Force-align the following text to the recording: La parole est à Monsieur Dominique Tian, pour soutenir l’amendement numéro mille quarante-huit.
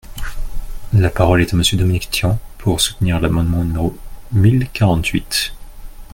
La 0.93 1.11
parole 1.11 1.41
est 1.43 1.53
à 1.53 1.55
Monsieur 1.57 1.77
Dominique 1.77 2.09
Tian, 2.09 2.39
pour 2.57 2.81
soutenir 2.81 3.19
l’amendement 3.19 3.63
numéro 3.63 3.95
mille 4.31 4.67
quarante-huit. 4.73 5.53